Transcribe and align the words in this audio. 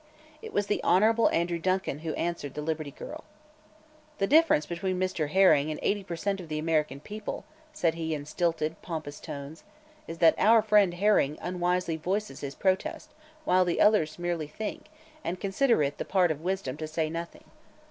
It 0.41 0.51
was 0.51 0.65
the 0.65 0.81
Hon. 0.83 1.03
Andrew 1.31 1.59
Duncan 1.59 1.99
who 1.99 2.15
answered 2.15 2.55
the 2.55 2.63
Liberty 2.63 2.89
Girl. 2.89 3.23
"The 4.17 4.25
difference 4.25 4.65
between 4.65 4.99
Mr. 4.99 5.29
Herring 5.29 5.69
and 5.69 5.79
eighty 5.83 6.03
percent 6.03 6.39
of 6.41 6.49
the 6.49 6.57
American 6.57 6.99
people," 6.99 7.45
said 7.71 7.93
he 7.93 8.15
in 8.15 8.25
stilted, 8.25 8.81
pompous 8.81 9.19
tones, 9.19 9.63
"is 10.07 10.17
that 10.17 10.33
our 10.39 10.63
friend 10.63 10.95
Herring 10.95 11.37
unwisely 11.39 11.97
voices 11.97 12.41
his 12.41 12.55
protest, 12.55 13.11
while 13.45 13.63
the 13.63 13.79
others 13.79 14.17
merely 14.17 14.47
think 14.47 14.85
and 15.23 15.39
consider 15.39 15.83
it 15.83 15.99
the 15.99 16.03
part 16.05 16.31
of 16.31 16.41
wisdom 16.41 16.77
to 16.77 16.87
say 16.87 17.07
nothing." 17.07 17.43